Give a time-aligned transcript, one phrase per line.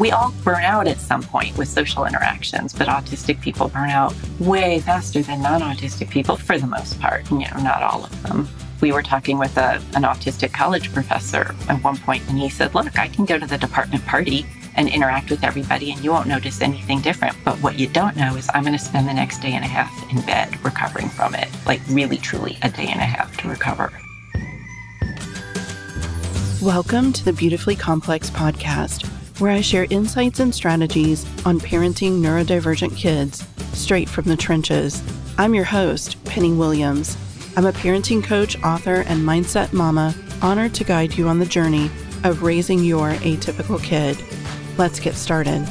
[0.00, 4.14] We all burn out at some point with social interactions, but autistic people burn out
[4.38, 8.22] way faster than non autistic people for the most part, you know, not all of
[8.22, 8.48] them.
[8.80, 12.74] We were talking with a, an autistic college professor at one point, and he said,
[12.74, 16.28] Look, I can go to the department party and interact with everybody, and you won't
[16.28, 17.36] notice anything different.
[17.44, 19.68] But what you don't know is I'm going to spend the next day and a
[19.68, 23.50] half in bed recovering from it, like really, truly a day and a half to
[23.50, 23.92] recover.
[26.62, 29.06] Welcome to the Beautifully Complex podcast,
[29.40, 35.02] where I share insights and strategies on parenting neurodivergent kids straight from the trenches.
[35.38, 37.16] I'm your host, Penny Williams.
[37.56, 41.90] I'm a parenting coach, author, and mindset mama, honored to guide you on the journey
[42.22, 44.22] of raising your atypical kid.
[44.76, 45.66] Let's get started.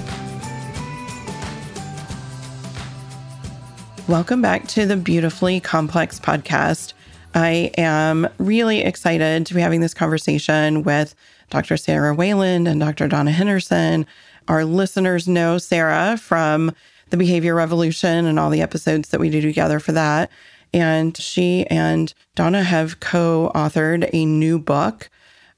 [4.07, 6.93] Welcome back to the Beautifully Complex podcast.
[7.35, 11.13] I am really excited to be having this conversation with
[11.49, 11.77] Dr.
[11.77, 13.08] Sarah Wayland and Dr.
[13.08, 14.05] Donna Henderson.
[14.48, 16.73] Our listeners know Sarah from
[17.09, 20.30] the Behavior Revolution and all the episodes that we do together for that.
[20.73, 25.09] And she and Donna have co authored a new book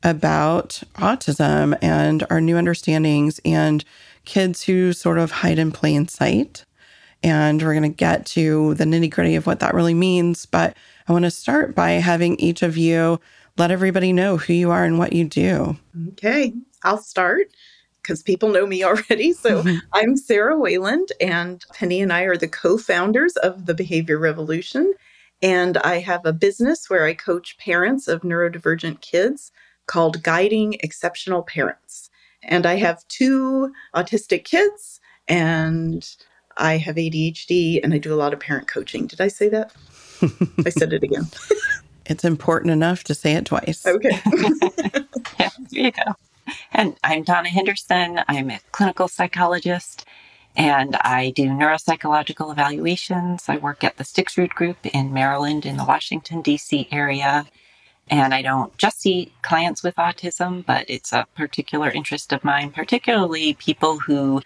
[0.04, 3.84] about autism and our new understandings and
[4.26, 6.66] kids who sort of hide in plain sight.
[7.24, 10.46] And we're going to get to the nitty gritty of what that really means.
[10.46, 10.76] But
[11.08, 13.20] I want to start by having each of you
[13.62, 15.78] let everybody know who you are and what you do.
[16.10, 17.46] Okay, I'll start
[18.02, 19.34] because people know me already.
[19.34, 19.78] So mm-hmm.
[19.94, 24.92] I'm Sarah Wayland, and Penny and I are the co founders of the Behavior Revolution.
[25.44, 29.52] And I have a business where I coach parents of neurodivergent kids
[29.86, 32.10] called Guiding Exceptional Parents.
[32.42, 36.04] And I have two autistic kids, and
[36.58, 39.06] I have ADHD, and I do a lot of parent coaching.
[39.06, 39.72] Did I say that?
[40.66, 41.28] I said it again.
[42.12, 43.86] it's important enough to say it twice.
[43.86, 44.20] Okay.
[45.40, 46.14] yeah, there you go.
[46.74, 48.22] And I'm Donna Henderson.
[48.28, 50.06] I'm a clinical psychologist
[50.56, 53.48] and I do neuropsychological evaluations.
[53.48, 56.90] I work at the Stixrud Group in Maryland in the Washington, D.C.
[56.92, 57.46] area.
[58.10, 62.72] And I don't just see clients with autism, but it's a particular interest of mine,
[62.72, 64.42] particularly people who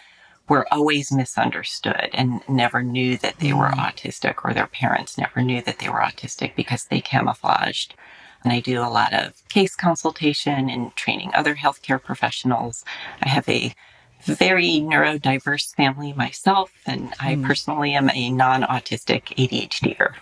[0.48, 3.78] were always misunderstood and never knew that they were mm.
[3.78, 7.96] autistic or their parents never knew that they were autistic because they camouflaged.
[8.44, 12.86] And I do a lot of case consultation and training other healthcare professionals.
[13.22, 13.74] I have a
[14.22, 17.46] very neurodiverse family myself, and I mm.
[17.46, 20.14] personally am a non autistic ADHDer.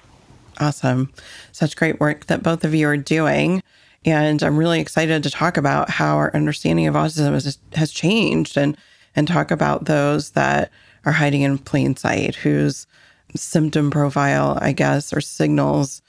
[0.59, 1.11] Awesome.
[1.51, 3.61] Such great work that both of you are doing.
[4.05, 8.57] And I'm really excited to talk about how our understanding of autism has, has changed
[8.57, 8.77] and,
[9.15, 10.71] and talk about those that
[11.05, 12.87] are hiding in plain sight, whose
[13.35, 16.01] symptom profile, I guess, or signals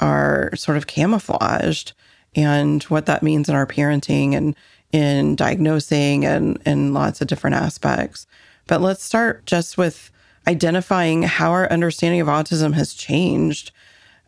[0.00, 1.92] are sort of camouflaged,
[2.34, 4.54] and what that means in our parenting and
[4.90, 8.26] in diagnosing and in lots of different aspects.
[8.66, 10.10] But let's start just with
[10.46, 13.70] identifying how our understanding of autism has changed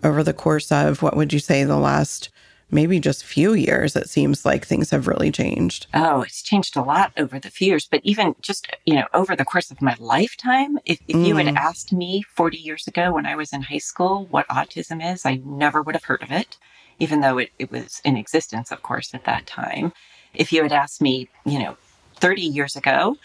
[0.02, 2.28] over the course of what would you say the last
[2.74, 6.82] maybe just few years it seems like things have really changed oh it's changed a
[6.82, 9.94] lot over the few years but even just you know over the course of my
[9.98, 11.26] lifetime if, if mm.
[11.26, 11.56] you had mm.
[11.56, 15.40] asked me 40 years ago when i was in high school what autism is i
[15.44, 16.58] never would have heard of it
[16.98, 19.92] even though it, it was in existence of course at that time
[20.34, 21.76] if you had asked me you know
[22.16, 23.16] 30 years ago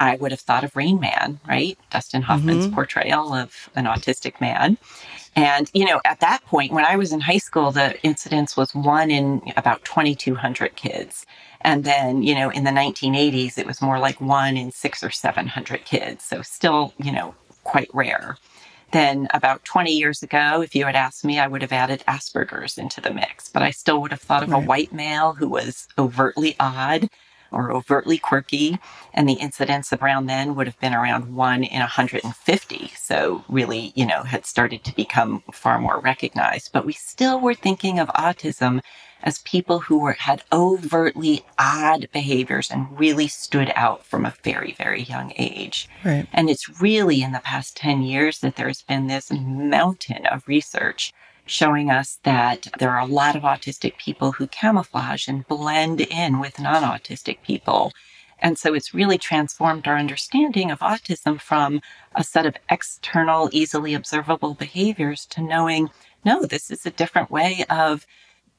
[0.00, 1.78] I would have thought of Rain Man, right?
[1.90, 2.74] Dustin Hoffman's mm-hmm.
[2.74, 4.76] portrayal of an autistic man.
[5.34, 8.74] And, you know, at that point, when I was in high school, the incidence was
[8.74, 11.24] one in about 2,200 kids.
[11.62, 15.10] And then, you know, in the 1980s, it was more like one in six or
[15.10, 16.24] 700 kids.
[16.24, 17.34] So still, you know,
[17.64, 18.36] quite rare.
[18.92, 22.76] Then about 20 years ago, if you had asked me, I would have added Asperger's
[22.76, 24.62] into the mix, but I still would have thought of right.
[24.62, 27.08] a white male who was overtly odd
[27.52, 28.78] or overtly quirky.
[29.14, 32.92] And the incidence around then would have been around one in 150.
[32.96, 36.70] So really, you know, had started to become far more recognized.
[36.72, 38.80] But we still were thinking of autism
[39.22, 44.72] as people who were, had overtly odd behaviors and really stood out from a very,
[44.72, 45.88] very young age.
[46.04, 46.26] Right.
[46.32, 51.12] And it's really in the past 10 years that there's been this mountain of research
[51.46, 56.40] showing us that there are a lot of autistic people who camouflage and blend in
[56.40, 57.92] with non autistic people.
[58.38, 61.80] And so it's really transformed our understanding of autism from
[62.14, 65.90] a set of external, easily observable behaviors to knowing,
[66.24, 68.04] no, this is a different way of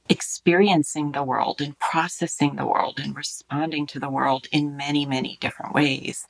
[0.09, 5.37] experiencing the world and processing the world and responding to the world in many, many
[5.41, 6.27] different ways.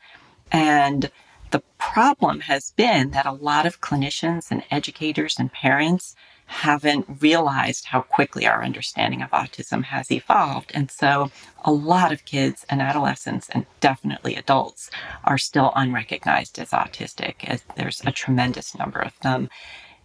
[0.52, 1.12] And
[1.52, 6.16] the problem has been that a lot of clinicians and educators and parents
[6.46, 10.72] haven't realized how quickly our understanding of autism has evolved.
[10.74, 11.32] And so
[11.64, 14.90] a lot of kids and adolescents and definitely adults
[15.24, 19.50] are still unrecognized as autistic as there's a tremendous number of them.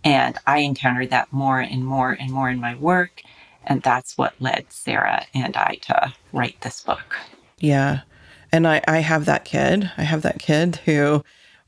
[0.05, 3.23] And I encountered that more and more and more in my work.
[3.65, 7.17] And that's what led Sarah and I to write this book.
[7.59, 8.01] Yeah.
[8.51, 9.91] And I, I have that kid.
[9.99, 11.23] I have that kid who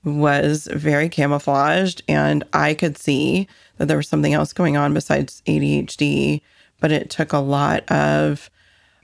[0.05, 5.43] was very camouflaged, and I could see that there was something else going on besides
[5.47, 6.41] ADHD.
[6.81, 8.51] But it took a lot of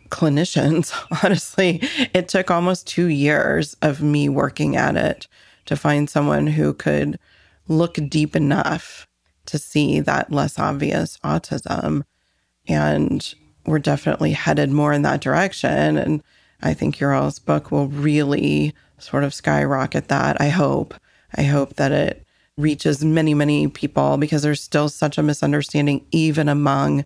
[0.09, 0.93] clinicians,
[1.25, 1.81] honestly.
[2.15, 5.29] It took almost two years of me working at it
[5.67, 7.19] to find someone who could
[7.69, 9.07] look deep enough
[9.47, 12.05] to see that less obvious autism.
[12.69, 13.35] And
[13.65, 15.97] we're definitely headed more in that direction.
[15.97, 16.23] And
[16.63, 20.41] I think your all's book will really sort of skyrocket that.
[20.41, 20.95] I hope.
[21.35, 22.27] I hope that it
[22.57, 27.05] reaches many, many people because there's still such a misunderstanding, even among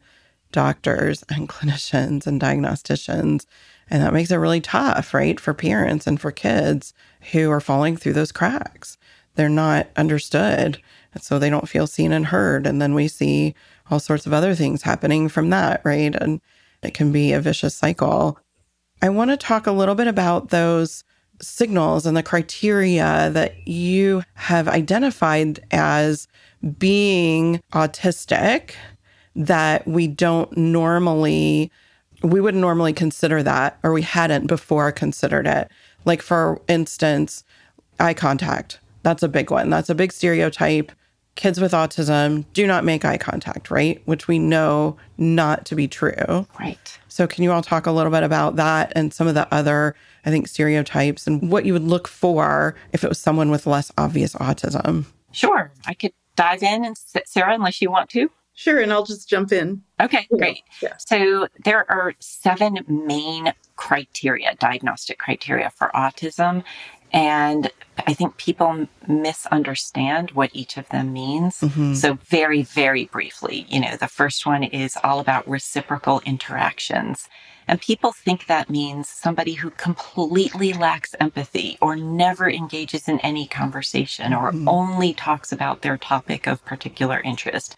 [0.52, 3.46] doctors and clinicians and diagnosticians.
[3.88, 6.94] And that makes it really tough, right, for parents and for kids
[7.32, 8.96] who are falling through those cracks.
[9.34, 10.80] They're not understood.
[11.12, 12.66] And so they don't feel seen and heard.
[12.66, 13.54] And then we see
[13.90, 16.14] all sorts of other things happening from that, right?
[16.14, 16.40] And
[16.82, 18.38] it can be a vicious cycle.
[19.02, 21.04] I want to talk a little bit about those
[21.40, 26.28] signals and the criteria that you have identified as
[26.78, 28.72] being autistic
[29.34, 31.70] that we don't normally
[32.22, 35.70] we wouldn't normally consider that or we hadn't before considered it.
[36.04, 37.42] Like for instance
[37.98, 38.78] eye contact.
[39.02, 39.70] That's a big one.
[39.70, 40.92] That's a big stereotype.
[41.36, 44.02] Kids with autism do not make eye contact right?
[44.04, 46.46] Which we know not to be true.
[46.58, 49.52] Right so can you all talk a little bit about that and some of the
[49.52, 53.66] other I think, stereotypes and what you would look for if it was someone with
[53.66, 55.06] less obvious autism.
[55.32, 55.72] Sure.
[55.86, 58.30] I could dive in and Sarah, unless you want to.
[58.54, 59.82] Sure, and I'll just jump in.
[60.00, 60.64] Okay, great.
[60.82, 60.94] Yeah.
[60.98, 66.62] So there are seven main criteria, diagnostic criteria for autism.
[67.12, 67.70] And
[68.06, 71.60] I think people misunderstand what each of them means.
[71.60, 71.94] Mm-hmm.
[71.94, 77.28] So, very, very briefly, you know, the first one is all about reciprocal interactions.
[77.68, 83.46] And people think that means somebody who completely lacks empathy or never engages in any
[83.46, 84.68] conversation or mm-hmm.
[84.68, 87.76] only talks about their topic of particular interest.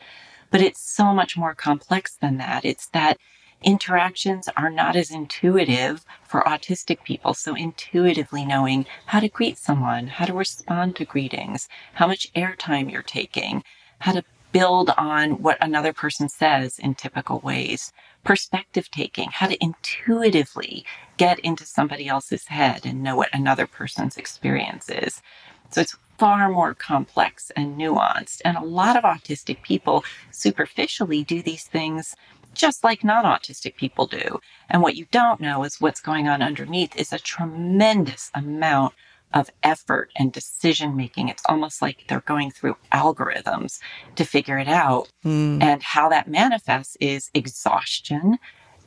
[0.51, 2.65] But it's so much more complex than that.
[2.65, 3.19] It's that
[3.63, 7.35] interactions are not as intuitive for autistic people.
[7.35, 12.91] So, intuitively knowing how to greet someone, how to respond to greetings, how much airtime
[12.91, 13.63] you're taking,
[14.01, 17.93] how to build on what another person says in typical ways
[18.25, 20.85] perspective taking, how to intuitively
[21.17, 25.21] get into somebody else's head and know what another person's experience is.
[25.71, 28.43] So it's far more complex and nuanced.
[28.45, 32.15] And a lot of autistic people superficially do these things
[32.55, 34.41] just like non autistic people do.
[34.69, 38.95] And what you don't know is what's going on underneath is a tremendous amount
[39.35, 41.29] of effort and decision making.
[41.29, 43.79] It's almost like they're going through algorithms
[44.17, 45.09] to figure it out.
[45.25, 45.63] Mm.
[45.63, 48.39] And how that manifests is exhaustion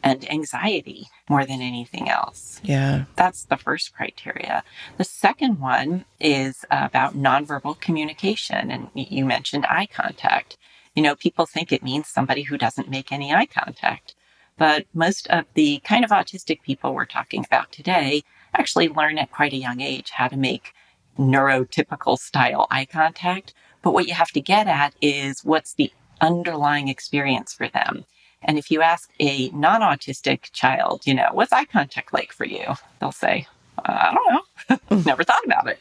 [0.04, 2.62] and anxiety more than anything else.
[2.64, 3.06] Yeah.
[3.16, 4.64] That's the first criteria.
[4.98, 8.70] The second one is about nonverbal communication.
[8.70, 10.58] And you mentioned eye contact.
[10.96, 14.16] You know, people think it means somebody who doesn't make any eye contact.
[14.58, 19.32] But most of the kind of autistic people we're talking about today actually learn at
[19.32, 20.74] quite a young age how to make
[21.20, 23.54] neurotypical style eye contact.
[23.82, 25.92] But what you have to get at is what's the
[26.22, 28.06] underlying experience for them.
[28.42, 32.46] And if you ask a non autistic child, you know, what's eye contact like for
[32.46, 32.66] you?
[33.00, 33.48] They'll say,
[33.86, 35.02] I don't know.
[35.06, 35.80] Never thought about it,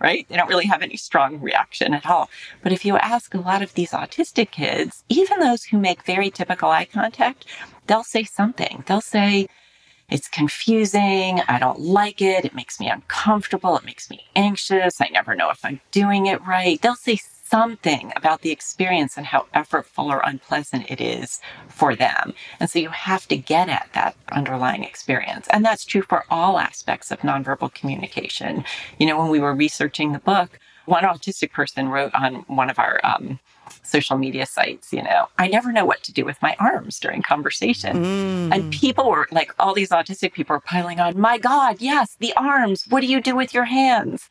[0.00, 0.26] right?
[0.28, 2.28] They don't really have any strong reaction at all.
[2.62, 6.30] But if you ask a lot of these autistic kids, even those who make very
[6.30, 7.46] typical eye contact,
[7.86, 8.84] they'll say something.
[8.86, 9.48] They'll say,
[10.08, 11.40] it's confusing.
[11.48, 12.44] I don't like it.
[12.44, 13.76] It makes me uncomfortable.
[13.76, 15.00] It makes me anxious.
[15.00, 16.80] I never know if I'm doing it right.
[16.80, 17.16] They'll say
[17.48, 22.34] something about the experience and how effortful or unpleasant it is for them.
[22.60, 25.46] And so you have to get at that underlying experience.
[25.50, 28.64] And that's true for all aspects of nonverbal communication.
[28.98, 32.78] You know, when we were researching the book, one autistic person wrote on one of
[32.78, 33.40] our um,
[33.82, 37.22] social media sites, you know, I never know what to do with my arms during
[37.22, 37.96] conversation.
[37.96, 38.54] Mm.
[38.54, 42.32] And people were like, all these autistic people are piling on, my God, yes, the
[42.36, 42.84] arms.
[42.88, 44.28] What do you do with your hands?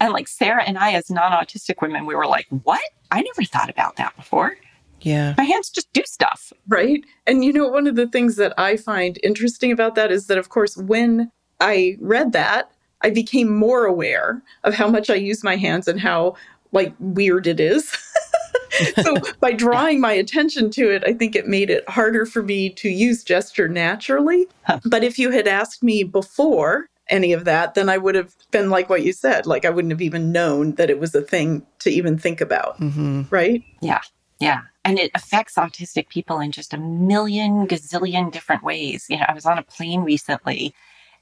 [0.00, 2.82] And like Sarah and I, as non autistic women, we were like, what?
[3.10, 4.56] I never thought about that before.
[5.00, 5.34] Yeah.
[5.36, 6.52] My hands just do stuff.
[6.66, 7.04] Right.
[7.26, 10.38] And you know, one of the things that I find interesting about that is that,
[10.38, 12.70] of course, when I read that,
[13.02, 16.36] I became more aware of how much I use my hands and how
[16.72, 17.94] like weird it is.
[19.02, 22.70] so by drawing my attention to it, I think it made it harder for me
[22.70, 24.46] to use gesture naturally.
[24.64, 24.80] Huh.
[24.84, 28.70] But if you had asked me before any of that, then I would have been
[28.70, 29.46] like what you said.
[29.46, 32.80] Like I wouldn't have even known that it was a thing to even think about.
[32.80, 33.22] Mm-hmm.
[33.30, 33.62] Right?
[33.80, 34.00] Yeah.
[34.40, 34.62] Yeah.
[34.84, 39.06] And it affects autistic people in just a million gazillion different ways.
[39.08, 40.74] You know, I was on a plane recently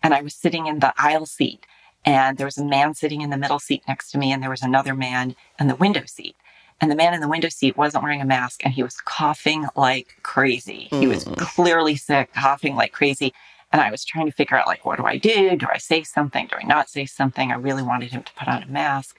[0.03, 1.67] and I was sitting in the aisle seat
[2.05, 4.51] and there was a man sitting in the middle seat next to me and there
[4.51, 6.37] was another man in the window seat.
[6.81, 9.69] And the man in the window seat wasn't wearing a mask and he was coughing
[9.77, 10.89] like crazy.
[10.91, 11.01] Mm.
[11.01, 11.37] He was mm.
[11.37, 13.33] clearly sick, coughing like crazy.
[13.73, 15.57] And I was trying to figure out, like, what do I do?
[15.57, 16.47] Do I say something?
[16.47, 17.51] Do I not say something?
[17.51, 19.19] I really wanted him to put on a mask.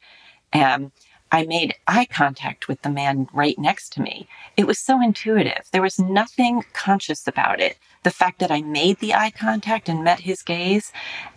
[0.51, 0.91] And
[1.31, 4.27] I made eye contact with the man right next to me.
[4.55, 5.67] It was so intuitive.
[5.71, 7.79] There was nothing conscious about it.
[8.03, 10.91] The fact that I made the eye contact and met his gaze,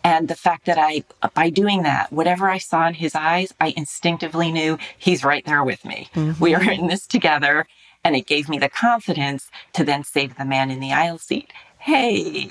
[0.05, 3.73] and the fact that I, by doing that, whatever I saw in his eyes, I
[3.77, 6.11] instinctively knew he's right there with me.
[6.15, 6.43] Mm-hmm.
[6.43, 7.67] We are in this together.
[8.05, 11.19] And it gave me the confidence to then say to the man in the aisle
[11.19, 11.53] seat,
[11.87, 12.51] Hey,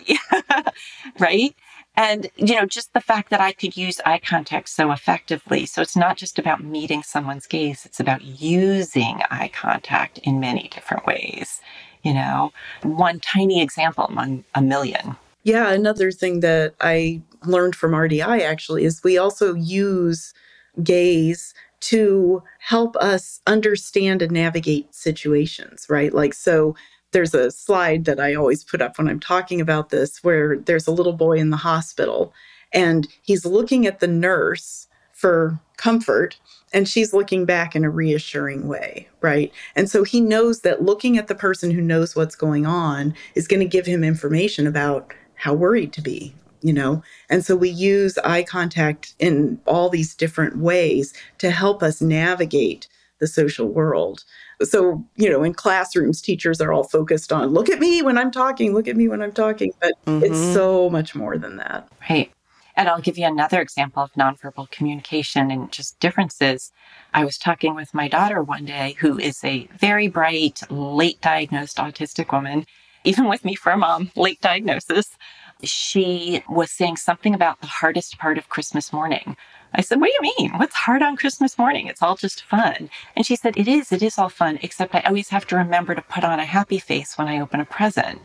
[1.20, 1.54] right?
[1.98, 5.66] And, you know, just the fact that I could use eye contact so effectively.
[5.66, 10.70] So it's not just about meeting someone's gaze, it's about using eye contact in many
[10.70, 11.60] different ways.
[12.02, 15.18] You know, one tiny example among a million.
[15.44, 20.34] Yeah, another thing that I learned from RDI actually is we also use
[20.82, 26.14] gaze to help us understand and navigate situations, right?
[26.14, 26.74] Like, so
[27.16, 30.86] there's a slide that I always put up when I'm talking about this where there's
[30.86, 32.34] a little boy in the hospital
[32.74, 36.38] and he's looking at the nurse for comfort
[36.74, 39.54] and she's looking back in a reassuring way, right?
[39.78, 43.48] And so he knows that looking at the person who knows what's going on is
[43.48, 47.02] going to give him information about how worried to be, you know?
[47.30, 52.90] And so we use eye contact in all these different ways to help us navigate
[53.20, 54.26] the social world.
[54.64, 58.32] So, you know, in classrooms, teachers are all focused on look at me when I'm
[58.32, 60.24] talking, look at me when I'm talking, but mm-hmm.
[60.24, 61.88] it's so much more than that.
[62.10, 62.32] Right.
[62.78, 66.74] And I'll give you another example of nonverbal communication and just differences.
[67.14, 71.78] I was talking with my daughter one day, who is a very bright, late diagnosed
[71.78, 72.66] autistic woman,
[73.06, 75.18] even with me for a mom, late diagnosis.
[75.64, 79.38] She was saying something about the hardest part of Christmas morning.
[79.76, 80.58] I said, What do you mean?
[80.58, 81.88] What's hard on Christmas morning?
[81.88, 82.90] It's all just fun.
[83.16, 83.92] And she said, It is.
[83.92, 86.80] It is all fun, except I always have to remember to put on a happy
[86.80, 88.22] face when I open a present.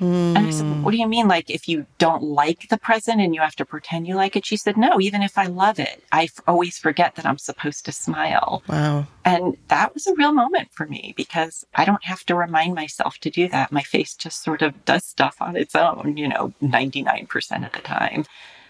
[0.00, 0.36] Mm.
[0.36, 1.28] And I said, What do you mean?
[1.28, 4.46] Like, if you don't like the present and you have to pretend you like it?
[4.46, 7.84] She said, No, even if I love it, I f- always forget that I'm supposed
[7.86, 8.62] to smile.
[8.68, 9.06] Wow.
[9.24, 13.18] And that was a real moment for me because I don't have to remind myself
[13.18, 13.72] to do that.
[13.72, 17.80] My face just sort of does stuff on its own, you know, 99% of the
[17.80, 18.24] time.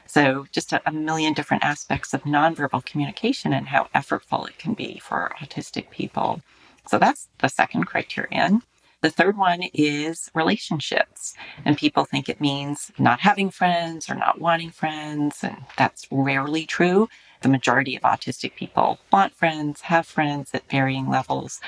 [0.09, 4.73] So, just a, a, million different aspects of nonverbal communication and how effortful it can
[4.73, 6.41] be for autistic people.
[6.87, 8.63] So, that's the second criterion.
[9.03, 11.35] The third one is relationships.
[11.65, 15.45] And people think it means not having friends or not wanting friends.
[15.45, 17.09] And that's rarely true.
[17.43, 21.61] The majority of autistic people want friends, have friends at varying levels.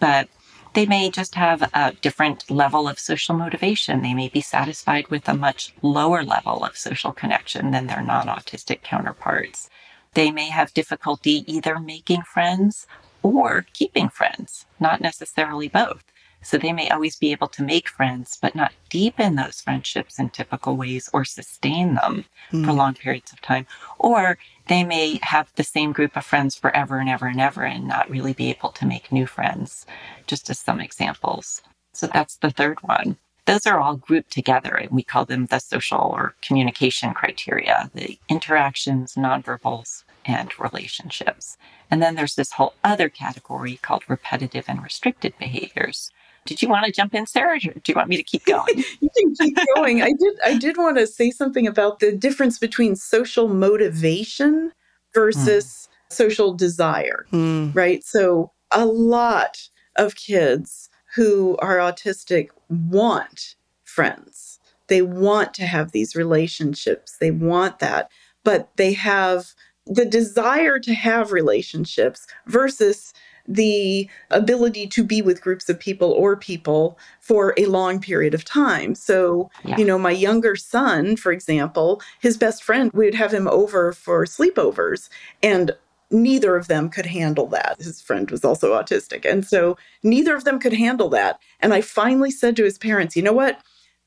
[0.00, 0.28] But
[0.74, 4.02] they may just have a different level of social motivation.
[4.02, 8.26] They may be satisfied with a much lower level of social connection than their non
[8.26, 9.70] autistic counterparts.
[10.14, 12.86] They may have difficulty either making friends
[13.22, 16.04] or keeping friends, not necessarily both.
[16.44, 20.28] So they may always be able to make friends, but not deepen those friendships in
[20.28, 22.64] typical ways or sustain them mm.
[22.64, 23.66] for long periods of time.
[23.98, 27.88] Or they may have the same group of friends forever and ever and ever and
[27.88, 29.86] not really be able to make new friends,
[30.26, 31.62] just as some examples.
[31.92, 33.16] So that's the third one.
[33.46, 38.18] Those are all grouped together and we call them the social or communication criteria, the
[38.28, 41.58] interactions, nonverbals, and relationships.
[41.90, 46.10] And then there's this whole other category called repetitive and restricted behaviors,
[46.46, 47.58] did you want to jump in, Sarah?
[47.58, 48.76] do you want me to keep going?
[49.00, 50.02] you can keep going.
[50.02, 50.34] I did.
[50.44, 54.72] I did want to say something about the difference between social motivation
[55.14, 56.14] versus mm.
[56.14, 57.26] social desire.
[57.32, 57.74] Mm.
[57.74, 58.04] Right.
[58.04, 64.58] So a lot of kids who are autistic want friends.
[64.88, 67.16] They want to have these relationships.
[67.18, 68.10] They want that,
[68.42, 69.54] but they have
[69.86, 73.12] the desire to have relationships versus
[73.46, 78.44] the ability to be with groups of people or people for a long period of
[78.44, 78.94] time.
[78.94, 79.76] So, yeah.
[79.76, 83.92] you know, my younger son, for example, his best friend, we would have him over
[83.92, 85.08] for sleepovers
[85.42, 85.72] and
[86.10, 87.76] neither of them could handle that.
[87.78, 89.30] His friend was also autistic.
[89.30, 91.38] And so neither of them could handle that.
[91.60, 93.60] And I finally said to his parents, you know what?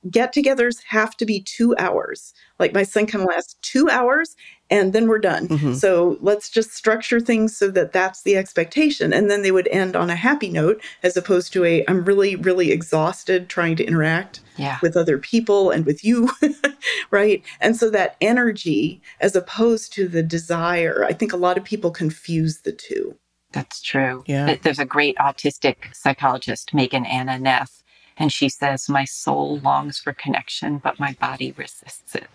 [0.09, 2.33] Get togethers have to be two hours.
[2.59, 4.35] Like my son can last two hours
[4.69, 5.47] and then we're done.
[5.47, 5.73] Mm-hmm.
[5.73, 9.13] So let's just structure things so that that's the expectation.
[9.13, 12.35] And then they would end on a happy note as opposed to a, I'm really,
[12.35, 14.79] really exhausted trying to interact yeah.
[14.81, 16.29] with other people and with you.
[17.11, 17.43] right.
[17.61, 21.91] And so that energy, as opposed to the desire, I think a lot of people
[21.91, 23.15] confuse the two.
[23.53, 24.23] That's true.
[24.27, 24.57] Yeah.
[24.61, 27.81] There's a great autistic psychologist, Megan Anna Neff,
[28.17, 32.27] and she says, My soul longs for connection, but my body resists it.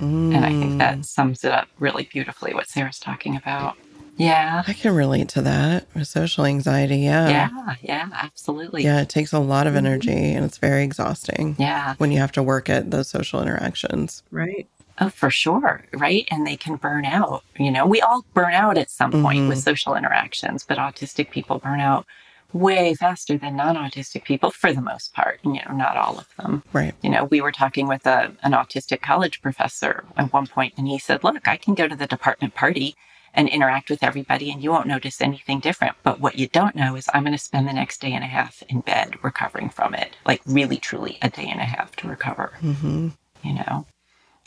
[0.00, 0.34] Mm.
[0.34, 1.04] And I think that mm.
[1.04, 3.76] sums it up really beautifully what Sarah's talking about.
[4.16, 4.64] Yeah.
[4.66, 6.98] I can relate to that with social anxiety.
[6.98, 7.28] Yeah.
[7.28, 7.74] Yeah.
[7.80, 8.08] Yeah.
[8.12, 8.82] Absolutely.
[8.82, 9.00] Yeah.
[9.00, 9.86] It takes a lot of mm-hmm.
[9.86, 10.36] energy mm-hmm.
[10.36, 11.54] and it's very exhausting.
[11.58, 11.94] Yeah.
[11.98, 14.24] When you have to work at those social interactions.
[14.30, 14.68] Right.
[15.00, 15.84] Oh, for sure.
[15.92, 16.26] Right.
[16.32, 17.44] And they can burn out.
[17.58, 19.48] You know, we all burn out at some point mm-hmm.
[19.50, 22.04] with social interactions, but autistic people burn out
[22.52, 26.62] way faster than non-autistic people for the most part you know not all of them.
[26.72, 26.94] Right.
[27.02, 30.88] You know we were talking with a, an autistic college professor at one point and
[30.88, 32.96] he said look i can go to the department party
[33.34, 35.94] and interact with everybody and you won't notice anything different.
[36.02, 38.28] But what you don't know is i'm going to spend the next day and a
[38.28, 42.08] half in bed recovering from it like really truly a day and a half to
[42.08, 42.52] recover.
[42.62, 43.08] Mm-hmm.
[43.42, 43.86] you know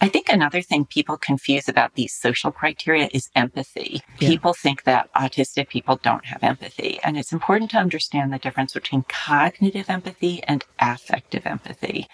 [0.04, 4.02] I think another thing people confuse about these social criteria is empathy.
[4.20, 4.30] Yeah.
[4.30, 7.00] People think that autistic people don't have empathy.
[7.04, 12.08] And it's important to understand the difference between cognitive empathy and affective empathy.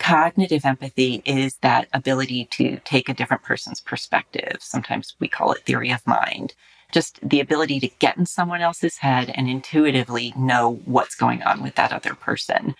[0.00, 4.56] Cognitive empathy is that ability to take a different person's perspective.
[4.58, 6.54] Sometimes we call it theory of mind.
[6.90, 11.62] Just the ability to get in someone else's head and intuitively know what's going on
[11.62, 12.74] with that other person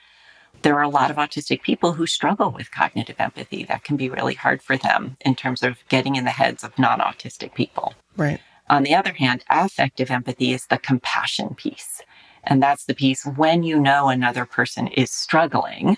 [0.63, 3.65] there are a lot of autistic people who struggle with cognitive empathy.
[3.65, 6.79] That can be really hard for them in terms of getting in the heads of
[6.79, 7.95] non autistic people.
[8.17, 8.41] Right.
[8.69, 12.03] On the other hand, affective empathy is the compassion piece.
[12.45, 15.97] And that's the piece when you know another person is struggling.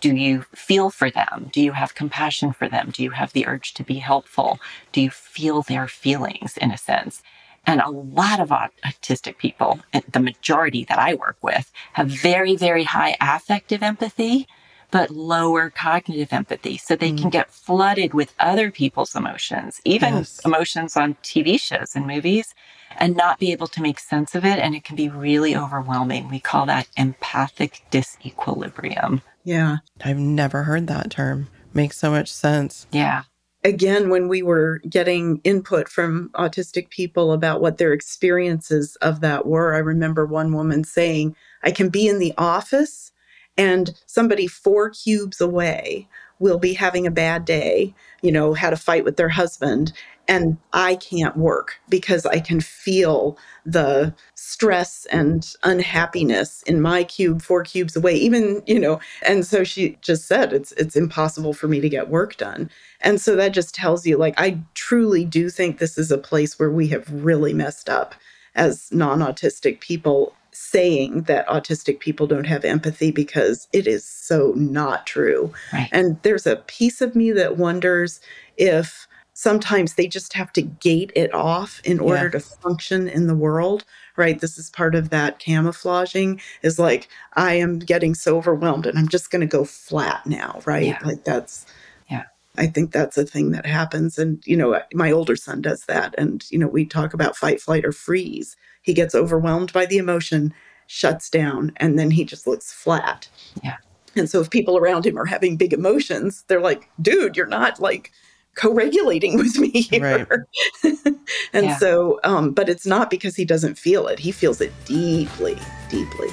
[0.00, 1.50] Do you feel for them?
[1.52, 2.90] Do you have compassion for them?
[2.92, 4.60] Do you have the urge to be helpful?
[4.92, 7.22] Do you feel their feelings in a sense?
[7.66, 12.84] And a lot of autistic people, the majority that I work with, have very, very
[12.84, 14.48] high affective empathy,
[14.90, 16.76] but lower cognitive empathy.
[16.76, 17.20] So they mm.
[17.20, 20.40] can get flooded with other people's emotions, even yes.
[20.44, 22.54] emotions on TV shows and movies,
[22.96, 24.58] and not be able to make sense of it.
[24.58, 26.28] And it can be really overwhelming.
[26.28, 29.22] We call that empathic disequilibrium.
[29.44, 29.78] Yeah.
[30.04, 31.48] I've never heard that term.
[31.72, 32.86] Makes so much sense.
[32.90, 33.22] Yeah
[33.64, 39.46] again, when we were getting input from autistic people about what their experiences of that
[39.46, 43.12] were, I remember one woman saying, I can be in the office
[43.56, 46.08] and somebody four cubes away
[46.42, 49.92] will be having a bad day, you know, had a fight with their husband,
[50.28, 57.42] and I can't work because I can feel the stress and unhappiness in my cube
[57.42, 61.68] four cubes away even you know and so she just said it's it's impossible for
[61.68, 62.70] me to get work done.
[63.00, 66.58] And so that just tells you like I truly do think this is a place
[66.58, 68.14] where we have really messed up
[68.54, 75.06] as non-autistic people saying that autistic people don't have empathy because it is so not
[75.06, 75.52] true.
[75.72, 75.88] Right.
[75.92, 78.20] And there's a piece of me that wonders
[78.56, 82.30] if sometimes they just have to gate it off in order yeah.
[82.30, 83.84] to function in the world
[84.16, 88.98] right this is part of that camouflaging is like i am getting so overwhelmed and
[88.98, 90.98] i'm just going to go flat now right yeah.
[91.02, 91.64] like that's
[92.10, 92.24] yeah
[92.58, 96.14] i think that's a thing that happens and you know my older son does that
[96.18, 99.98] and you know we talk about fight flight or freeze he gets overwhelmed by the
[99.98, 100.52] emotion
[100.86, 103.28] shuts down and then he just looks flat
[103.62, 103.76] yeah
[104.14, 107.80] and so if people around him are having big emotions they're like dude you're not
[107.80, 108.12] like
[108.54, 110.46] co-regulating with me here.
[110.84, 111.04] Right.
[111.52, 111.76] and yeah.
[111.78, 114.18] so, um, but it's not because he doesn't feel it.
[114.18, 116.28] He feels it deeply, deeply.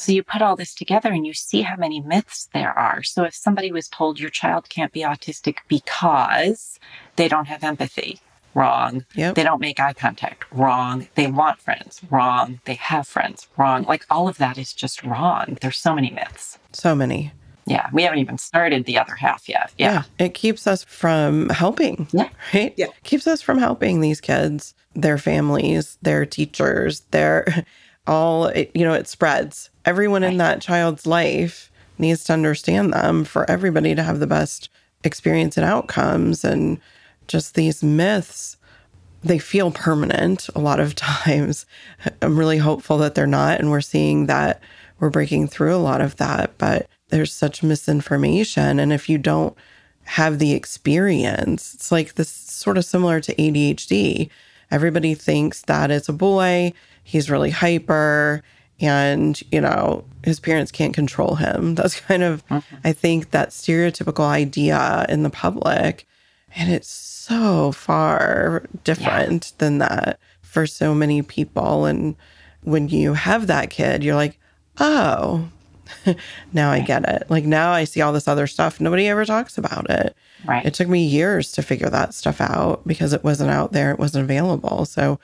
[0.00, 3.02] So you put all this together and you see how many myths there are.
[3.02, 6.78] So if somebody was told your child can't be autistic because
[7.16, 8.20] they don't have empathy,
[8.54, 9.04] wrong.
[9.14, 9.34] Yep.
[9.34, 11.08] They don't make eye contact, wrong.
[11.14, 12.60] They want friends, wrong.
[12.64, 13.84] They have friends, wrong.
[13.84, 15.58] Like all of that is just wrong.
[15.60, 16.58] There's so many myths.
[16.72, 17.32] So many.
[17.66, 19.72] Yeah, we haven't even started the other half yet.
[19.78, 19.92] Yeah.
[20.18, 20.24] yeah.
[20.24, 22.08] It keeps us from helping.
[22.10, 22.28] Yeah.
[22.52, 22.74] Right?
[22.76, 22.86] Yeah.
[23.04, 27.64] Keeps us from helping these kids, their families, their teachers, their
[28.06, 29.69] all, it, you know, it spreads.
[29.84, 30.32] Everyone right.
[30.32, 34.68] in that child's life needs to understand them for everybody to have the best
[35.04, 36.44] experience and outcomes.
[36.44, 36.80] And
[37.28, 38.56] just these myths,
[39.22, 41.66] they feel permanent a lot of times.
[42.22, 43.60] I'm really hopeful that they're not.
[43.60, 44.60] And we're seeing that
[44.98, 46.56] we're breaking through a lot of that.
[46.58, 48.78] But there's such misinformation.
[48.78, 49.56] And if you don't
[50.04, 54.30] have the experience, it's like this sort of similar to ADHD.
[54.70, 58.42] Everybody thinks that it's a boy, he's really hyper,
[58.80, 61.74] and, you know, his parents can't control him.
[61.76, 62.76] That's kind of, mm-hmm.
[62.84, 66.06] I think, that stereotypical idea in the public.
[66.54, 69.56] And it's so far different yeah.
[69.58, 71.84] than that for so many people.
[71.84, 72.16] And
[72.62, 74.38] when you have that kid, you're like,
[74.78, 75.48] oh,
[76.52, 77.30] now I get it.
[77.30, 78.80] Like now I see all this other stuff.
[78.80, 80.16] Nobody ever talks about it.
[80.44, 80.64] Right.
[80.64, 83.98] It took me years to figure that stuff out because it wasn't out there, it
[83.98, 84.84] wasn't available.
[84.86, 85.20] So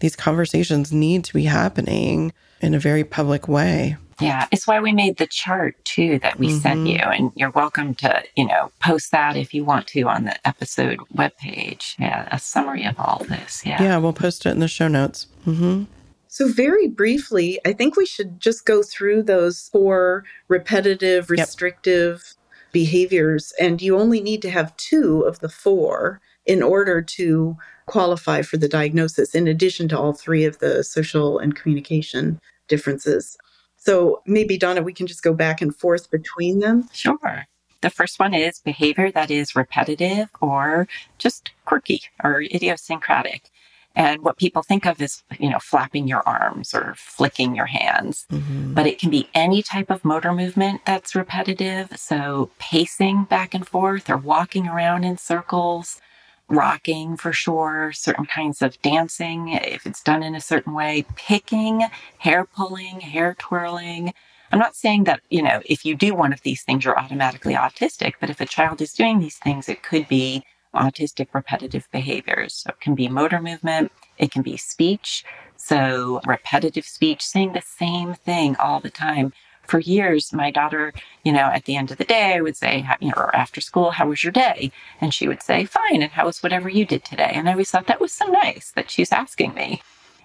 [0.00, 3.96] these conversations need to be happening in a very public way.
[4.20, 6.58] Yeah, it's why we made the chart too that we mm-hmm.
[6.58, 6.98] sent you.
[6.98, 10.98] And you're welcome to, you know, post that if you want to on the episode
[11.14, 11.96] webpage.
[11.98, 13.64] Yeah, a summary of all this.
[13.64, 13.80] Yeah.
[13.80, 15.28] Yeah, we'll post it in the show notes.
[15.46, 15.84] Mm-hmm.
[16.26, 22.72] So, very briefly, I think we should just go through those four repetitive, restrictive yep.
[22.72, 23.52] behaviors.
[23.60, 27.56] And you only need to have two of the four in order to
[27.88, 33.36] qualify for the diagnosis, in addition to all three of the social and communication differences.
[33.76, 36.88] So maybe, Donna, we can just go back and forth between them.
[36.92, 37.46] Sure.
[37.80, 43.50] The first one is behavior that is repetitive or just quirky or idiosyncratic.
[43.94, 48.26] And what people think of is, you know, flapping your arms or flicking your hands.
[48.30, 48.74] Mm-hmm.
[48.74, 51.96] But it can be any type of motor movement that's repetitive.
[51.96, 56.00] So pacing back and forth or walking around in circles,
[56.48, 61.84] rocking for sure, certain kinds of dancing, if it's done in a certain way, picking,
[62.18, 64.12] hair pulling, hair twirling.
[64.50, 67.54] I'm not saying that, you know, if you do one of these things, you're automatically
[67.54, 70.42] autistic, but if a child is doing these things, it could be
[70.74, 72.54] autistic repetitive behaviors.
[72.54, 75.24] So it can be motor movement, it can be speech.
[75.56, 79.32] So repetitive speech, saying the same thing all the time
[79.68, 80.92] for years, my daughter,
[81.24, 83.60] you know, at the end of the day, I would say, you know, or after
[83.60, 84.72] school, how was your day?
[85.00, 86.02] And she would say, fine.
[86.02, 87.30] And how was whatever you did today?
[87.34, 89.82] And I always thought that was so nice that she's asking me.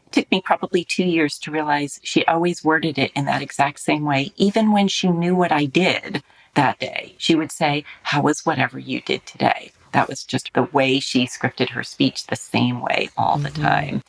[0.08, 3.80] It took me probably two years to realize she always worded it in that exact
[3.80, 6.24] same way, even when she knew what I did
[6.56, 7.16] that day.
[7.18, 9.72] She would say, how was whatever you did today?
[9.92, 13.44] That was just the way she scripted her speech the same way all mm-hmm.
[13.44, 14.04] the time.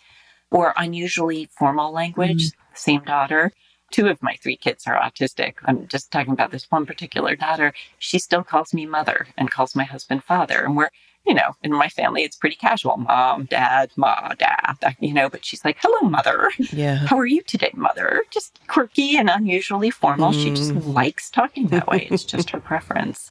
[0.51, 2.75] Or unusually formal language, mm-hmm.
[2.75, 3.53] same daughter
[3.95, 5.55] two of my three kids are autistic.
[5.67, 7.73] I'm just talking about this one particular daughter.
[8.01, 10.65] She still calls me mother and calls my husband father.
[10.65, 10.91] And we're,
[11.25, 15.45] you know, in my family, it's pretty casual mom, dad, ma, dad, you know, but
[15.45, 16.51] she's like, hello, mother.
[16.73, 17.07] Yeah.
[17.07, 18.25] How are you today, mother?
[18.31, 20.33] Just quirky and unusually formal.
[20.33, 20.43] Mm.
[20.43, 20.93] She just mm.
[20.93, 22.09] likes talking that way.
[22.11, 23.31] It's just her preference.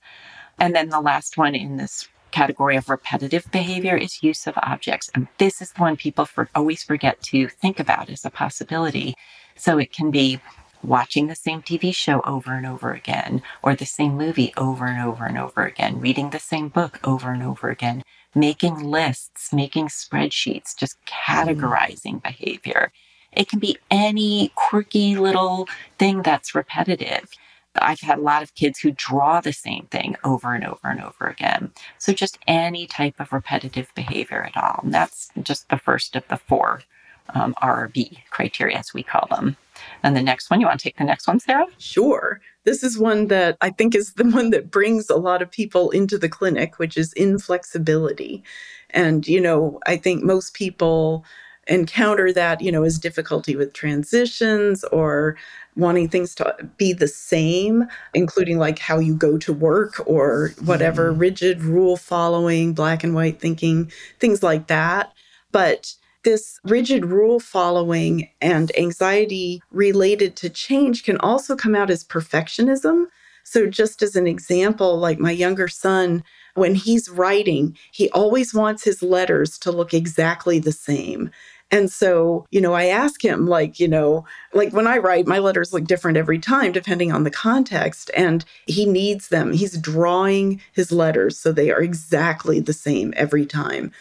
[0.59, 5.09] And then the last one in this category of repetitive behavior is use of objects.
[5.13, 9.13] And this is the one people for, always forget to think about as a possibility.
[9.55, 10.39] So it can be
[10.83, 15.01] watching the same TV show over and over again, or the same movie over and
[15.01, 18.03] over and over again, reading the same book over and over again,
[18.35, 22.23] making lists, making spreadsheets, just categorizing mm.
[22.23, 22.91] behavior.
[23.31, 27.29] It can be any quirky little thing that's repetitive.
[27.75, 31.01] I've had a lot of kids who draw the same thing over and over and
[31.01, 31.71] over again.
[31.97, 34.81] So just any type of repetitive behavior at all.
[34.83, 36.83] And that's just the first of the four
[37.29, 39.57] um, RRB criteria, as we call them.
[40.03, 41.65] And the next one, you want to take the next one, Sarah?
[41.77, 42.41] Sure.
[42.63, 45.89] This is one that I think is the one that brings a lot of people
[45.91, 48.43] into the clinic, which is inflexibility.
[48.91, 51.25] And, you know, I think most people
[51.67, 55.37] encounter that, you know, as difficulty with transitions or
[55.75, 61.11] wanting things to be the same, including like how you go to work or whatever,
[61.11, 61.19] mm.
[61.19, 65.13] rigid rule following, black and white thinking, things like that.
[65.51, 72.03] But this rigid rule following and anxiety related to change can also come out as
[72.03, 73.05] perfectionism.
[73.43, 76.23] So, just as an example, like my younger son,
[76.55, 81.29] when he's writing, he always wants his letters to look exactly the same.
[81.73, 85.39] And so, you know, I ask him, like, you know, like when I write, my
[85.39, 88.11] letters look different every time, depending on the context.
[88.15, 89.53] And he needs them.
[89.53, 93.91] He's drawing his letters so they are exactly the same every time.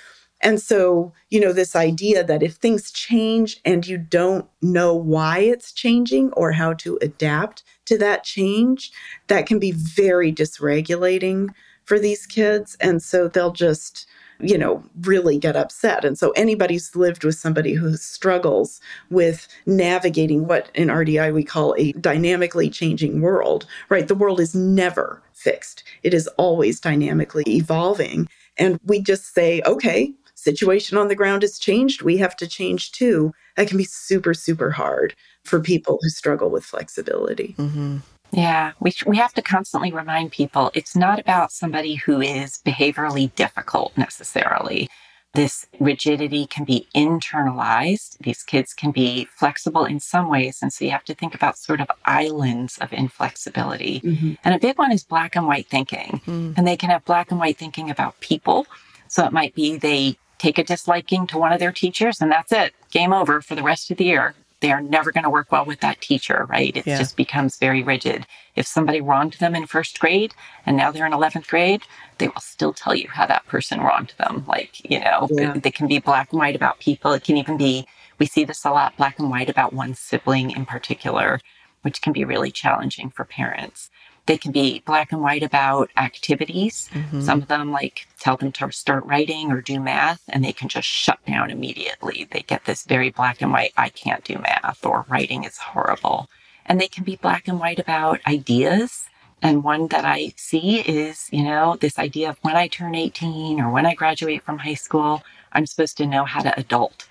[0.43, 5.39] And so, you know, this idea that if things change and you don't know why
[5.39, 8.91] it's changing or how to adapt to that change,
[9.29, 11.51] that can be very dysregulating
[11.85, 12.77] for these kids.
[12.81, 14.07] And so they'll just,
[14.41, 16.05] you know, really get upset.
[16.05, 21.45] And so anybody who's lived with somebody who struggles with navigating what in RDI we
[21.45, 24.09] call a dynamically changing world, right?
[24.09, 25.85] The world is never fixed.
[26.03, 28.29] It is always dynamically evolving.
[28.57, 32.93] And we just say, okay, situation on the ground has changed, we have to change
[32.93, 33.33] too.
[33.57, 37.55] That can be super, super hard for people who struggle with flexibility.
[37.59, 37.99] Mm-hmm.
[38.33, 43.35] Yeah, we, we have to constantly remind people it's not about somebody who is behaviorally
[43.35, 44.89] difficult necessarily.
[45.35, 48.19] This rigidity can be internalized.
[48.19, 50.59] These kids can be flexible in some ways.
[50.61, 54.01] And so you have to think about sort of islands of inflexibility.
[54.01, 54.35] Mm-hmm.
[54.45, 56.21] And a big one is black and white thinking.
[56.27, 56.55] Mm.
[56.57, 58.67] And they can have black and white thinking about people.
[59.09, 62.53] So it might be they take a disliking to one of their teachers and that's
[62.53, 62.75] it.
[62.91, 65.65] Game over for the rest of the year they are never going to work well
[65.65, 66.75] with that teacher, right?
[66.77, 66.97] It yeah.
[66.97, 68.27] just becomes very rigid.
[68.55, 71.83] If somebody wronged them in first grade and now they're in 11th grade,
[72.19, 74.45] they will still tell you how that person wronged them.
[74.47, 75.55] Like, you know, yeah.
[75.55, 77.13] they can be black and white about people.
[77.13, 77.87] It can even be,
[78.21, 81.41] we see this a lot, black and white about one sibling in particular,
[81.83, 83.91] which can be really challenging for parents.
[84.27, 86.89] They can be black and white about activities.
[86.93, 87.23] Mm-hmm.
[87.23, 90.69] Some of them like tell them to start writing or do math and they can
[90.69, 92.29] just shut down immediately.
[92.31, 96.29] They get this very black and white, I can't do math or writing is horrible.
[96.65, 99.07] And they can be black and white about ideas.
[99.43, 103.61] And one that I see is, you know, this idea of when I turn 18
[103.61, 107.09] or when I graduate from high school, I'm supposed to know how to adult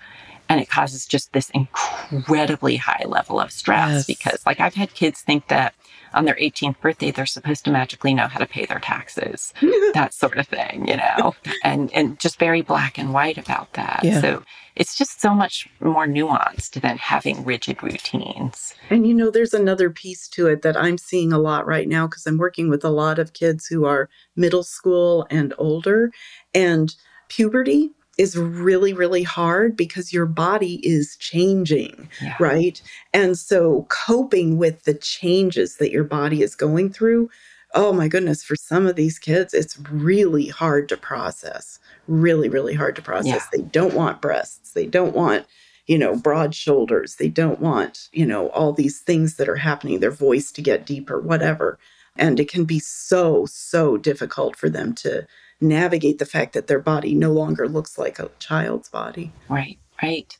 [0.48, 4.06] and it causes just this incredibly high level of stress yes.
[4.06, 5.74] because like I've had kids think that
[6.14, 9.52] on their 18th birthday, they're supposed to magically know how to pay their taxes,
[9.94, 14.00] that sort of thing, you know, and, and just very black and white about that.
[14.02, 14.20] Yeah.
[14.20, 14.42] So
[14.76, 18.74] it's just so much more nuanced than having rigid routines.
[18.90, 22.06] And, you know, there's another piece to it that I'm seeing a lot right now
[22.06, 26.10] because I'm working with a lot of kids who are middle school and older.
[26.54, 26.94] And
[27.32, 32.36] puberty is really, really hard because your body is changing, yeah.
[32.38, 32.82] right?
[33.12, 37.30] And so coping with the changes that your body is going through,
[37.74, 41.78] oh my goodness, for some of these kids, it's really hard to process.
[42.06, 43.48] Really, really hard to process.
[43.52, 43.58] Yeah.
[43.58, 44.72] They don't want breasts.
[44.72, 45.46] They don't want,
[45.86, 47.16] you know, broad shoulders.
[47.16, 50.84] They don't want, you know, all these things that are happening, their voice to get
[50.84, 51.78] deeper, whatever.
[52.16, 55.26] And it can be so, so difficult for them to
[55.62, 59.32] navigate the fact that their body no longer looks like a child's body.
[59.48, 60.36] Right, right.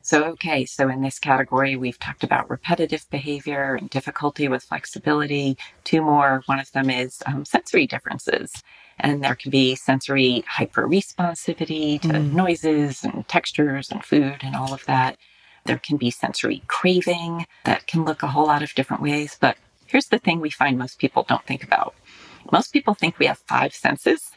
[0.00, 5.58] So, okay, so in this category, we've talked about repetitive behavior and difficulty with flexibility.
[5.84, 6.42] Two more.
[6.46, 8.62] One of them is um, sensory differences.
[8.98, 12.32] And there can be sensory hyperresponsivity to mm.
[12.32, 15.18] noises and textures and food and all of that.
[15.66, 19.36] There can be sensory craving that can look a whole lot of different ways.
[19.38, 21.94] But here's the thing we find most people don't think about
[22.52, 24.30] most people think we have five senses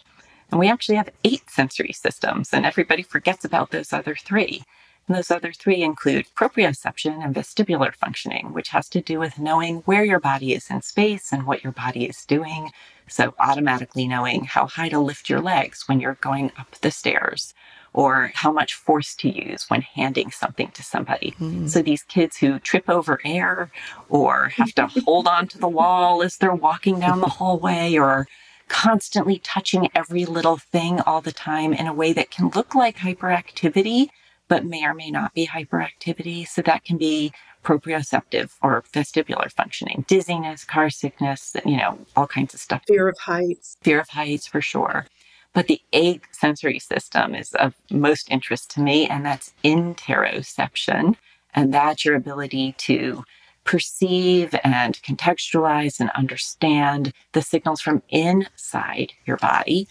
[0.51, 4.63] and we actually have eight sensory systems, and everybody forgets about those other three.
[5.07, 9.77] And those other three include proprioception and vestibular functioning, which has to do with knowing
[9.85, 12.71] where your body is in space and what your body is doing.
[13.07, 17.55] So, automatically knowing how high to lift your legs when you're going up the stairs,
[17.93, 21.33] or how much force to use when handing something to somebody.
[21.39, 21.67] Mm.
[21.67, 23.71] So, these kids who trip over air
[24.09, 28.27] or have to hold on to the wall as they're walking down the hallway or
[28.69, 32.97] constantly touching every little thing all the time in a way that can look like
[32.97, 34.09] hyperactivity,
[34.47, 36.47] but may or may not be hyperactivity.
[36.47, 42.53] So that can be proprioceptive or vestibular functioning, dizziness, car sickness, you know, all kinds
[42.53, 42.81] of stuff.
[42.87, 43.77] Fear of heights.
[43.81, 45.05] Fear of heights for sure.
[45.53, 51.15] But the eighth sensory system is of most interest to me, and that's interoception.
[51.53, 53.23] And that's your ability to
[53.69, 59.87] perceive and contextualize and understand the signals from inside your body.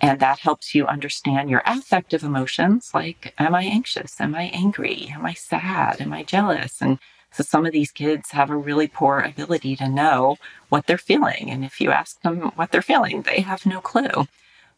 [0.00, 4.18] And that helps you understand your affective emotions like, am I anxious?
[4.18, 5.12] Am I angry?
[5.14, 6.00] Am I sad?
[6.00, 6.80] Am I jealous?
[6.80, 6.98] And
[7.30, 10.38] so some of these kids have a really poor ability to know
[10.70, 11.50] what they're feeling.
[11.50, 14.26] And if you ask them what they're feeling, they have no clue.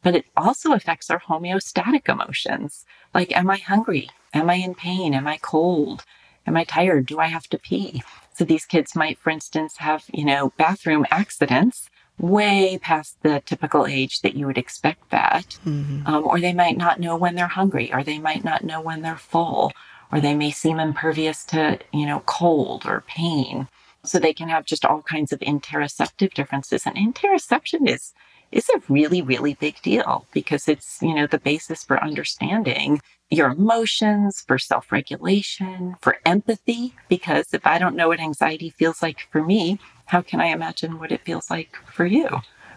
[0.02, 2.84] But it also affects our homeostatic emotions
[3.14, 4.10] like, am I hungry?
[4.34, 5.14] Am I in pain?
[5.14, 6.04] Am I cold?
[6.48, 7.06] Am I tired?
[7.06, 8.02] Do I have to pee?
[8.40, 13.86] So these kids might, for instance, have, you know, bathroom accidents way past the typical
[13.86, 15.58] age that you would expect that.
[15.66, 16.06] Mm-hmm.
[16.06, 19.02] Um, or they might not know when they're hungry, or they might not know when
[19.02, 19.72] they're full,
[20.10, 23.68] or they may seem impervious to, you know, cold or pain.
[24.04, 26.86] So they can have just all kinds of interoceptive differences.
[26.86, 28.14] And interoception is
[28.52, 33.50] is a really, really big deal because it's, you know, the basis for understanding your
[33.52, 36.94] emotions, for self regulation, for empathy.
[37.08, 40.98] Because if I don't know what anxiety feels like for me, how can I imagine
[40.98, 42.28] what it feels like for you?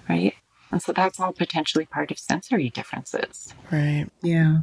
[0.08, 0.36] Right.
[0.72, 3.54] And so that's all potentially part of sensory differences.
[3.72, 4.08] Right.
[4.22, 4.60] Yeah.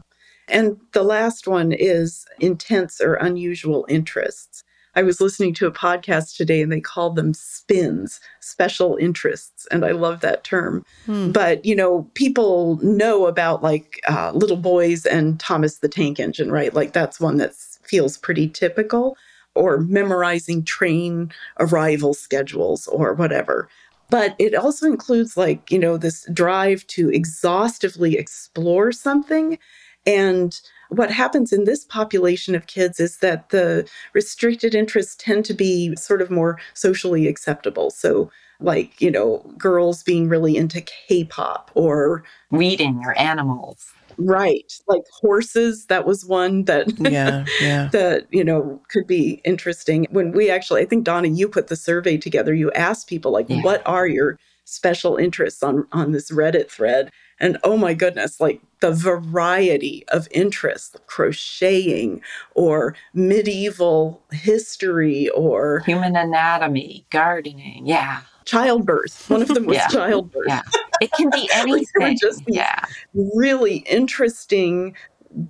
[0.49, 4.65] And the last one is intense or unusual interests.
[4.97, 9.67] I was listening to a podcast today and they called them spins, special interests.
[9.71, 10.85] And I love that term.
[11.07, 11.31] Hmm.
[11.31, 16.51] But, you know, people know about like uh, little boys and Thomas the Tank Engine,
[16.51, 16.75] right?
[16.75, 19.17] Like that's one that feels pretty typical,
[19.55, 23.69] or memorizing train arrival schedules or whatever.
[24.09, 29.59] But it also includes like, you know, this drive to exhaustively explore something
[30.07, 30.59] And
[30.89, 35.95] what happens in this population of kids is that the restricted interests tend to be
[35.97, 37.91] sort of more socially acceptable.
[37.91, 43.93] So, like, you know, girls being really into K pop or reading or animals.
[44.19, 44.73] Right.
[44.87, 47.89] Like horses, that was one that yeah, yeah.
[47.93, 50.07] that, you know, could be interesting.
[50.11, 53.49] When we actually I think Donna you put the survey together, you asked people like
[53.49, 53.63] yeah.
[53.63, 57.11] what are your special interests on on this Reddit thread?
[57.41, 62.21] And oh my goodness, like the variety of interests, crocheting
[62.55, 67.87] or medieval history or human anatomy, gardening.
[67.87, 68.21] Yeah.
[68.45, 69.29] Childbirth.
[69.31, 69.89] One of them was yeah.
[69.89, 70.47] childbirth.
[70.47, 70.63] Yeah.
[71.01, 72.19] It can be anything.
[72.21, 72.85] just yeah.
[73.15, 74.95] really interesting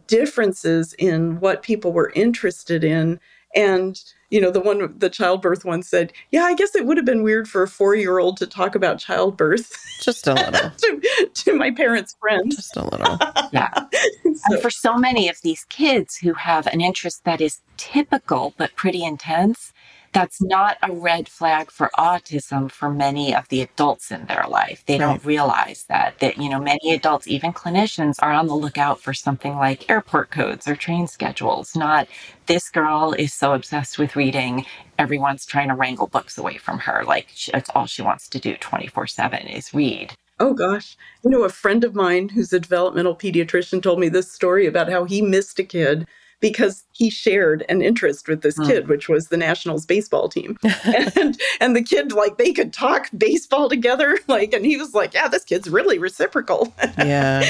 [0.07, 3.19] differences in what people were interested in.
[3.57, 7.07] And you know, the one, the childbirth one said, Yeah, I guess it would have
[7.07, 9.77] been weird for a four year old to talk about childbirth.
[10.01, 10.71] Just a little.
[10.77, 12.57] to, to, my parents' friends.
[12.57, 13.19] Just a little.
[13.53, 13.71] yeah.
[13.75, 14.35] so.
[14.47, 18.75] And for so many of these kids who have an interest that is typical but
[18.77, 19.73] pretty intense,
[20.13, 24.83] that's not a red flag for autism for many of the adults in their life.
[24.87, 25.07] They right.
[25.07, 29.15] don't realize that that you know many adults, even clinicians, are on the lookout for
[29.15, 31.77] something like airport codes or train schedules.
[31.77, 32.09] Not
[32.47, 34.67] this girl is so obsessed with reading,
[34.99, 37.05] everyone's trying to wrangle books away from her.
[37.05, 40.15] Like she, it's all she wants to do twenty four seven is read.
[40.41, 40.97] Oh gosh.
[41.23, 44.89] You know, a friend of mine who's a developmental pediatrician told me this story about
[44.89, 46.07] how he missed a kid
[46.41, 48.67] because he shared an interest with this hmm.
[48.67, 50.59] kid, which was the Nationals baseball team.
[50.85, 55.15] and and the kid like they could talk baseball together, like, and he was like,
[55.15, 57.49] "Yeah, this kid's really reciprocal." yeah,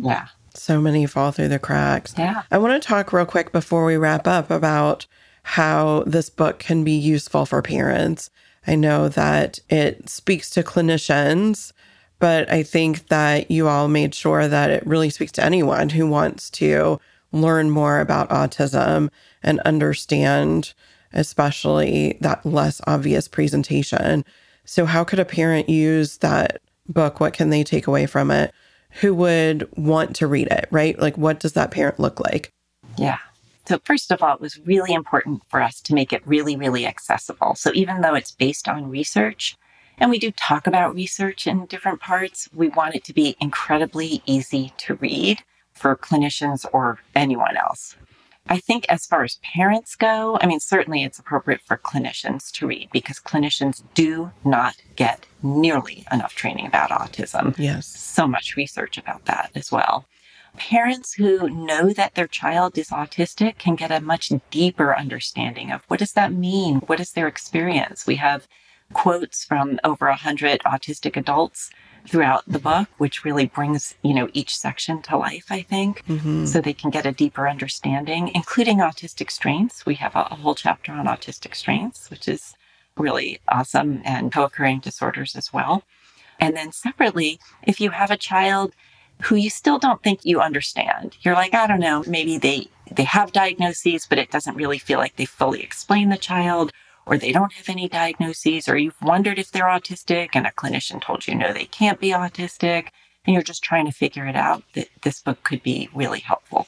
[0.00, 0.28] yeah.
[0.54, 2.14] So many fall through the cracks.
[2.18, 2.42] Yeah.
[2.50, 5.06] I want to talk real quick before we wrap up about
[5.44, 8.30] how this book can be useful for parents.
[8.66, 11.72] I know that it speaks to clinicians,
[12.18, 16.06] but I think that you all made sure that it really speaks to anyone who
[16.06, 17.00] wants to
[17.32, 19.10] learn more about autism
[19.42, 20.74] and understand,
[21.12, 24.24] especially that less obvious presentation.
[24.64, 27.20] So, how could a parent use that book?
[27.20, 28.52] What can they take away from it?
[29.00, 30.98] Who would want to read it, right?
[30.98, 32.52] Like, what does that parent look like?
[32.96, 33.18] Yeah.
[33.66, 36.86] So, first of all, it was really important for us to make it really, really
[36.86, 37.54] accessible.
[37.54, 39.56] So, even though it's based on research,
[39.98, 44.22] and we do talk about research in different parts, we want it to be incredibly
[44.26, 45.42] easy to read
[45.82, 47.96] for clinicians or anyone else.
[48.48, 52.66] I think as far as parents go, I mean, certainly it's appropriate for clinicians to
[52.66, 57.56] read because clinicians do not get nearly enough training about autism.
[57.58, 57.86] Yes.
[57.86, 60.06] So much research about that as well.
[60.56, 65.82] Parents who know that their child is autistic can get a much deeper understanding of
[65.88, 66.76] what does that mean?
[66.86, 68.06] What is their experience?
[68.06, 68.46] We have
[68.92, 71.70] quotes from over a hundred autistic adults
[72.06, 76.46] throughout the book, which really brings, you know, each section to life, I think, mm-hmm.
[76.46, 79.86] so they can get a deeper understanding, including autistic strengths.
[79.86, 82.54] We have a, a whole chapter on autistic strengths, which is
[82.96, 85.84] really awesome, and co occurring disorders as well.
[86.40, 88.74] And then separately, if you have a child
[89.22, 93.04] who you still don't think you understand, you're like, I don't know, maybe they, they
[93.04, 96.72] have diagnoses, but it doesn't really feel like they fully explain the child
[97.06, 101.00] or they don't have any diagnoses, or you've wondered if they're autistic and a clinician
[101.00, 102.88] told you no, they can't be autistic,
[103.24, 106.66] and you're just trying to figure it out, that this book could be really helpful.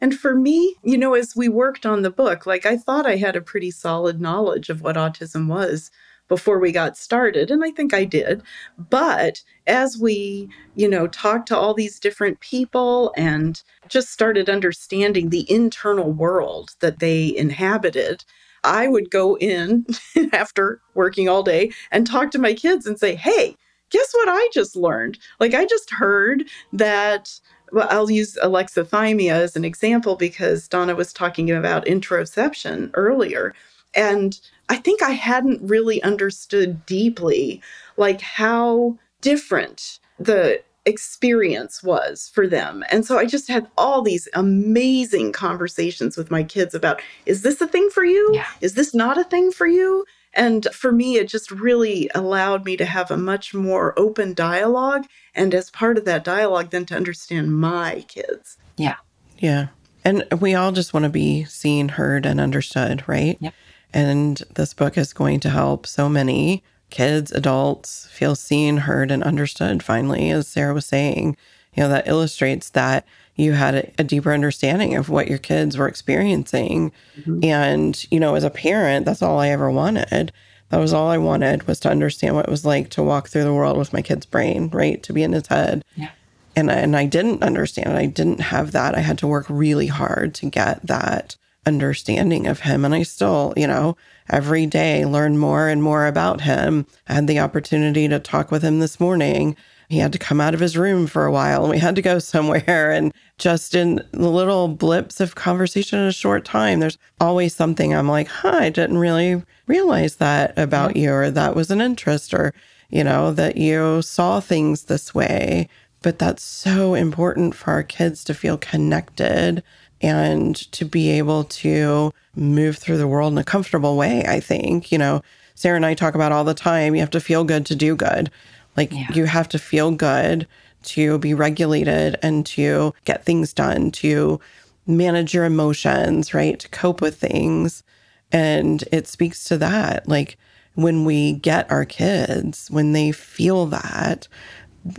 [0.00, 3.16] And for me, you know, as we worked on the book, like I thought I
[3.16, 5.90] had a pretty solid knowledge of what autism was
[6.28, 8.42] before we got started and i think i did
[8.78, 15.28] but as we you know talked to all these different people and just started understanding
[15.28, 18.24] the internal world that they inhabited
[18.66, 19.86] I would go in
[20.32, 23.56] after working all day and talk to my kids and say, hey,
[23.90, 25.18] guess what I just learned?
[25.40, 27.38] Like, I just heard that.
[27.72, 33.54] Well, I'll use alexithymia as an example because Donna was talking about interoception earlier.
[33.94, 37.60] And I think I hadn't really understood deeply,
[37.96, 42.84] like, how different the experience was for them.
[42.90, 47.60] And so I just had all these amazing conversations with my kids about is this
[47.60, 48.30] a thing for you?
[48.32, 48.46] Yeah.
[48.60, 50.06] Is this not a thing for you?
[50.32, 55.06] And for me, it just really allowed me to have a much more open dialogue.
[55.34, 58.58] And as part of that dialogue, then to understand my kids.
[58.76, 58.96] Yeah.
[59.38, 59.68] Yeah.
[60.04, 63.38] And we all just want to be seen, heard, and understood, right?
[63.40, 63.54] Yep.
[63.92, 69.22] And this book is going to help so many kids, adults feel seen, heard, and
[69.22, 71.36] understood finally, as Sarah was saying.
[71.74, 75.76] You know, that illustrates that you had a, a deeper understanding of what your kids
[75.76, 76.90] were experiencing.
[77.18, 77.44] Mm-hmm.
[77.44, 80.32] And, you know, as a parent, that's all I ever wanted.
[80.70, 83.44] That was all I wanted was to understand what it was like to walk through
[83.44, 85.02] the world with my kid's brain, right?
[85.02, 85.84] To be in his head.
[85.96, 86.10] Yeah.
[86.56, 87.96] And, and I didn't understand it.
[87.96, 88.94] I didn't have that.
[88.94, 91.36] I had to work really hard to get that
[91.66, 92.84] understanding of him.
[92.84, 93.96] And I still, you know,
[94.30, 96.86] every day learn more and more about him.
[97.08, 99.56] I had the opportunity to talk with him this morning.
[99.88, 102.02] He had to come out of his room for a while and we had to
[102.02, 102.90] go somewhere.
[102.90, 107.94] And just in the little blips of conversation in a short time, there's always something
[107.94, 112.32] I'm like, huh, I didn't really realize that about you, or that was an interest,
[112.32, 112.54] or,
[112.88, 115.68] you know, that you saw things this way.
[116.02, 119.62] But that's so important for our kids to feel connected
[120.00, 124.24] and to be able to move through the world in a comfortable way.
[124.26, 125.22] I think, you know,
[125.54, 127.96] Sarah and I talk about all the time you have to feel good to do
[127.96, 128.30] good.
[128.76, 129.06] Like yeah.
[129.12, 130.46] you have to feel good
[130.84, 134.38] to be regulated and to get things done, to
[134.86, 136.58] manage your emotions, right?
[136.60, 137.82] To cope with things.
[138.30, 140.06] And it speaks to that.
[140.08, 140.36] Like
[140.74, 144.28] when we get our kids, when they feel that,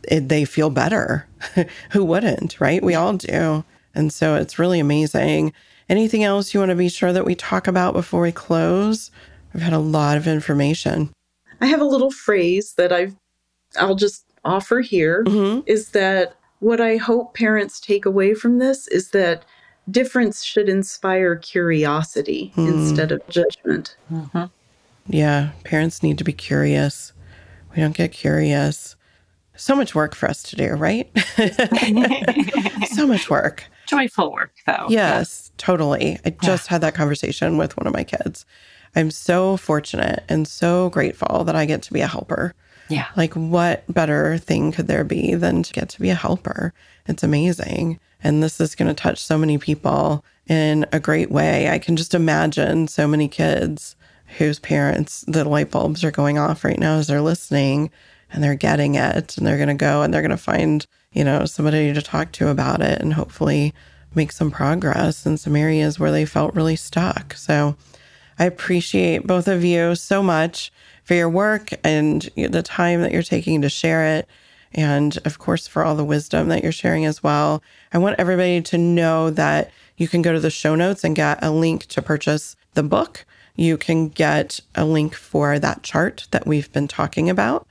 [0.08, 1.28] it, they feel better.
[1.92, 2.84] Who wouldn't, right?
[2.84, 3.64] We all do.
[3.98, 5.54] And so it's really amazing.
[5.90, 9.10] Anything else you want to be sure that we talk about before we close?
[9.54, 11.10] I've had a lot of information.
[11.62, 13.16] I have a little phrase that I've
[13.78, 15.62] I'll just offer here mm-hmm.
[15.66, 19.44] is that what I hope parents take away from this is that
[19.90, 22.68] difference should inspire curiosity mm.
[22.68, 23.96] instead of judgment.
[24.12, 24.46] Mm-hmm.
[25.08, 27.14] Yeah, parents need to be curious.
[27.76, 28.96] We don't get curious.
[29.56, 31.10] So much work for us to do, right?
[32.96, 33.66] so much work.
[33.88, 34.88] Joyful work, though.
[34.90, 36.20] Yes, totally.
[36.26, 36.72] I just yeah.
[36.72, 38.46] had that conversation with one of my kids.
[38.96, 42.54] I'm so fortunate and so grateful that I get to be a helper.
[42.90, 43.08] Yeah.
[43.16, 46.74] Like, what better thing could there be than to get to be a helper?
[47.08, 48.00] It's amazing.
[48.24, 51.70] And this is going to touch so many people in a great way.
[51.70, 53.96] I can just imagine so many kids
[54.38, 57.92] whose parents, the light bulbs are going off right now as they're listening
[58.32, 61.24] and they're getting it and they're going to go and they're going to find, you
[61.24, 63.74] know, somebody to talk to about it and hopefully
[64.14, 67.34] make some progress in some areas where they felt really stuck.
[67.34, 67.76] So
[68.40, 70.72] I appreciate both of you so much
[71.04, 74.28] for your work and the time that you're taking to share it.
[74.74, 77.64] And of course, for all the wisdom that you're sharing as well.
[77.94, 81.40] I want everybody to know that you can go to the show notes and get
[81.42, 83.26] a link to purchase the book.
[83.56, 87.66] You can get a link for that chart that we've been talking about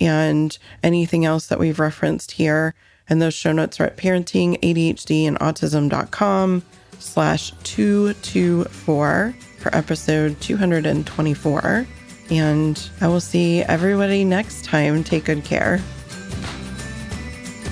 [0.00, 2.74] and anything else that we've referenced here.
[3.08, 6.62] And those show notes are at parenting, ADHD, and autism.com
[6.98, 11.86] slash 224 for episode 224.
[12.30, 15.02] And I will see everybody next time.
[15.02, 15.78] Take good care.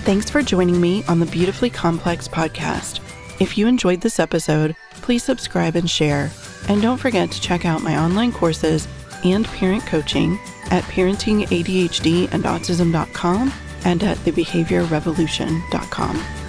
[0.04, 3.00] Thanks for joining me on the Beautifully Complex podcast.
[3.40, 6.32] If you enjoyed this episode, please subscribe and share.
[6.68, 8.88] And don't forget to check out my online courses
[9.24, 10.38] and parent coaching
[10.70, 13.52] at parentingadhdandautism.com
[13.84, 16.47] and at thebehaviorrevolution.com.